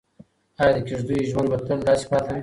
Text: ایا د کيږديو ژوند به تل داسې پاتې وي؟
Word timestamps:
ایا 0.59 0.71
د 0.75 0.77
کيږديو 0.87 1.27
ژوند 1.29 1.47
به 1.51 1.57
تل 1.65 1.79
داسې 1.87 2.05
پاتې 2.11 2.31
وي؟ 2.33 2.39